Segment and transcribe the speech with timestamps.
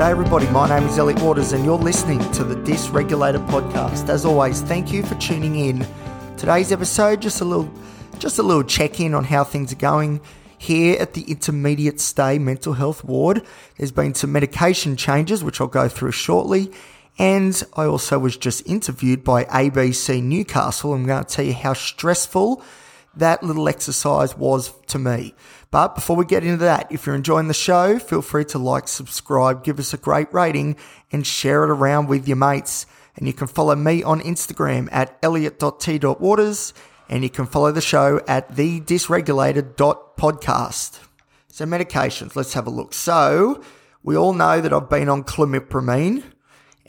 [0.00, 0.46] G'day, everybody.
[0.48, 4.08] My name is Elliot Waters, and you're listening to the Dysregulated Podcast.
[4.08, 5.86] As always, thank you for tuning in.
[6.38, 7.70] Today's episode, just a little,
[8.18, 10.22] just a little check-in on how things are going
[10.56, 13.42] here at the intermediate stay mental health ward.
[13.76, 16.72] There's been some medication changes, which I'll go through shortly.
[17.18, 20.94] And I also was just interviewed by ABC Newcastle.
[20.94, 22.62] I'm going to tell you how stressful
[23.16, 25.34] that little exercise was to me.
[25.70, 28.88] But before we get into that, if you're enjoying the show, feel free to like,
[28.88, 30.76] subscribe, give us a great rating,
[31.12, 32.86] and share it around with your mates.
[33.16, 36.74] And you can follow me on Instagram at elliot.t.waters,
[37.08, 41.00] and you can follow the show at thedysregulated.podcast.
[41.48, 42.94] So, medications, let's have a look.
[42.94, 43.62] So,
[44.02, 46.22] we all know that I've been on clomipramine,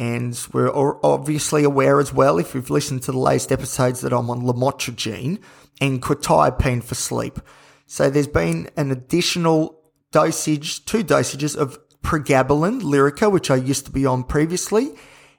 [0.00, 0.72] and we're
[1.04, 5.42] obviously aware as well, if you've listened to the latest episodes, that I'm on lamotrigine
[5.78, 7.38] and quetiapine for sleep.
[7.86, 9.78] So there's been an additional
[10.10, 14.94] dosage, two dosages of pregabalin, Lyrica, which I used to be on previously.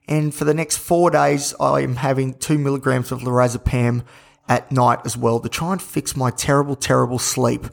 [0.08, 4.06] And for the next four days, I am having two milligrams of lorazepam
[4.48, 7.66] at night as well to try and fix my terrible, terrible sleep.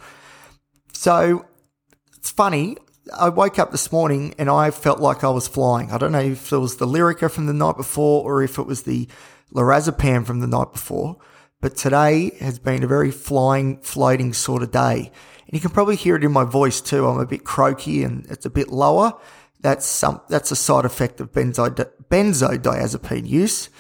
[0.95, 1.45] So
[2.17, 2.79] it's funny.
[3.17, 5.91] I woke up this morning and I felt like I was flying.
[5.91, 8.67] I don't know if it was the Lyrica from the night before or if it
[8.67, 9.09] was the
[9.53, 11.17] lorazepam from the night before.
[11.61, 15.11] But today has been a very flying, floating sort of day.
[15.47, 17.06] And you can probably hear it in my voice too.
[17.06, 19.15] I'm a bit croaky and it's a bit lower.
[19.61, 21.70] That's some, that's a side effect of benzo,
[22.11, 23.70] benzodiazepine use.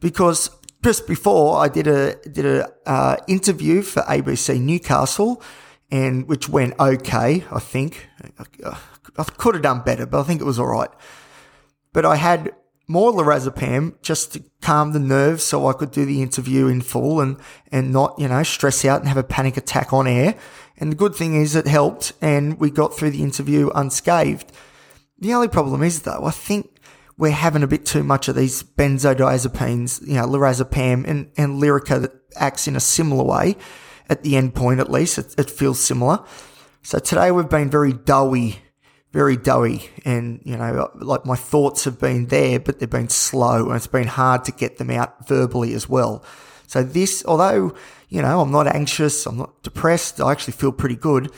[0.00, 0.50] Because
[0.82, 5.42] just before I did a, did a, uh, interview for ABC Newcastle
[5.94, 8.08] and which went okay, I think.
[9.16, 10.90] I could have done better, but I think it was all right.
[11.92, 12.52] But I had
[12.88, 17.20] more lorazepam just to calm the nerves so I could do the interview in full
[17.20, 17.36] and,
[17.70, 20.34] and not, you know, stress out and have a panic attack on air.
[20.78, 24.50] And the good thing is it helped and we got through the interview unscathed.
[25.20, 26.80] The only problem is though, I think
[27.16, 32.00] we're having a bit too much of these benzodiazepines, you know, lorazepam and, and Lyrica
[32.00, 33.56] that acts in a similar way
[34.08, 35.18] at the end point, at least.
[35.18, 36.24] It, it feels similar.
[36.82, 38.60] So today we've been very doughy
[39.14, 43.68] very doughy and, you know, like my thoughts have been there, but they've been slow
[43.68, 46.24] and it's been hard to get them out verbally as well.
[46.66, 47.74] So this, although,
[48.08, 51.30] you know, I'm not anxious, I'm not depressed, I actually feel pretty good,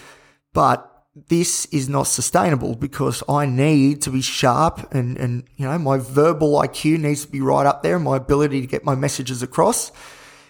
[0.55, 0.91] but
[1.29, 5.99] this is not sustainable because I need to be sharp and, and, you know, my
[5.99, 9.43] verbal IQ needs to be right up there and my ability to get my messages
[9.43, 9.93] across.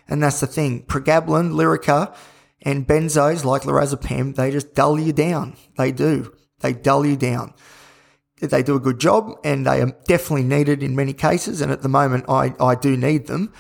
[0.09, 0.85] And that's the thing.
[0.85, 2.15] Pregabalin, Lyrica,
[2.63, 5.57] and benzos like lorazepam, they just dull you down.
[5.77, 6.33] They do.
[6.61, 7.55] They dull you down.
[8.41, 11.61] They do a good job and they are definitely needed in many cases.
[11.61, 13.53] And at the moment, I, I do need them,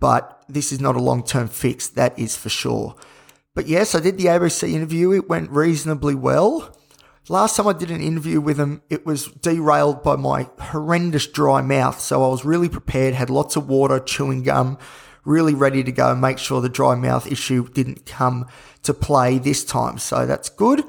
[0.00, 1.88] but this is not a long term fix.
[1.88, 2.96] That is for sure.
[3.54, 5.12] But yes, I did the ABC interview.
[5.12, 6.74] It went reasonably well.
[7.28, 11.60] Last time I did an interview with him, it was derailed by my horrendous dry
[11.60, 12.00] mouth.
[12.00, 14.78] So I was really prepared, had lots of water, chewing gum,
[15.24, 18.46] really ready to go and make sure the dry mouth issue didn't come
[18.82, 19.98] to play this time.
[19.98, 20.84] So that's good.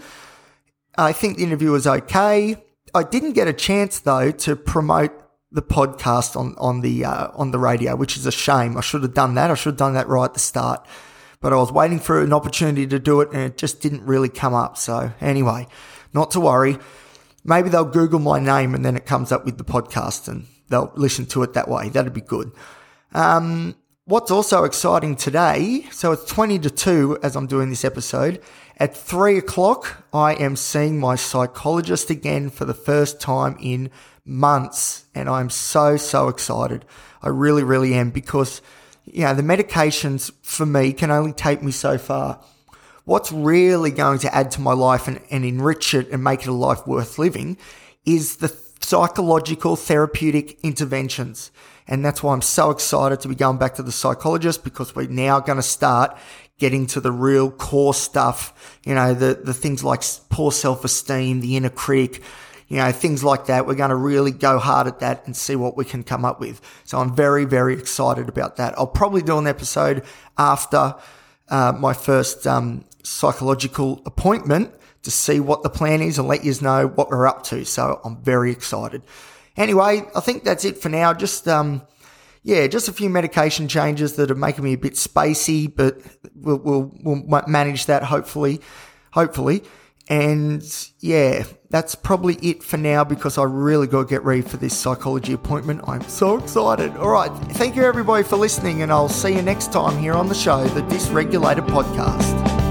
[0.97, 2.63] I think the interview was okay.
[2.93, 5.11] I didn't get a chance though to promote
[5.51, 8.77] the podcast on on the uh, on the radio, which is a shame.
[8.77, 9.51] I should have done that.
[9.51, 10.85] I should have done that right at the start.
[11.39, 14.29] But I was waiting for an opportunity to do it, and it just didn't really
[14.29, 14.77] come up.
[14.77, 15.67] So anyway,
[16.13, 16.77] not to worry.
[17.43, 20.91] Maybe they'll Google my name, and then it comes up with the podcast, and they'll
[20.95, 21.89] listen to it that way.
[21.89, 22.51] That'd be good.
[23.13, 25.85] Um, what's also exciting today?
[25.91, 28.41] So it's twenty to two as I'm doing this episode
[28.77, 33.91] at three o'clock, I am seeing my psychologist again for the first time in
[34.25, 35.05] months.
[35.13, 36.85] And I'm so, so excited.
[37.21, 38.61] I really, really am because,
[39.05, 42.43] you know, the medications for me can only take me so far.
[43.05, 46.47] What's really going to add to my life and, and enrich it and make it
[46.47, 47.57] a life worth living
[48.05, 48.47] is the
[48.83, 51.51] psychological therapeutic interventions.
[51.87, 55.07] And that's why I'm so excited to be going back to the psychologist because we're
[55.07, 56.17] now going to start
[56.59, 61.57] getting to the real core stuff, you know, the, the things like poor self-esteem, the
[61.57, 62.21] inner critic,
[62.67, 63.67] you know, things like that.
[63.67, 66.39] We're going to really go hard at that and see what we can come up
[66.39, 66.61] with.
[66.83, 68.77] So I'm very, very excited about that.
[68.77, 70.03] I'll probably do an episode
[70.37, 70.95] after
[71.49, 76.53] uh, my first um, psychological appointment to see what the plan is and let you
[76.61, 77.65] know what we're up to.
[77.65, 79.03] So I'm very excited.
[79.55, 81.13] Anyway, I think that's it for now.
[81.13, 81.83] Just, um,
[82.41, 86.01] yeah, just a few medication changes that are making me a bit spacey, but
[86.35, 88.61] we'll, we'll, we'll manage that hopefully,
[89.11, 89.63] hopefully.
[90.09, 90.63] And
[90.99, 94.77] yeah, that's probably it for now because I really got to get ready for this
[94.77, 95.81] psychology appointment.
[95.87, 96.95] I'm so excited.
[96.97, 97.31] All right.
[97.53, 100.65] Thank you everybody for listening and I'll see you next time here on the show,
[100.65, 102.62] the Dysregulated Podcast.